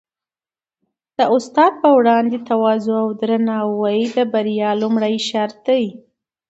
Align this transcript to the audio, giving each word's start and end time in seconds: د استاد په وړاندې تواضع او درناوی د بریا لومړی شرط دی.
د 1.17 1.19
استاد 1.35 1.71
په 1.83 1.89
وړاندې 1.97 2.37
تواضع 2.49 2.95
او 3.03 3.09
درناوی 3.21 3.99
د 4.17 4.17
بریا 4.33 4.69
لومړی 4.81 5.15
شرط 5.29 5.57
دی. 5.67 5.85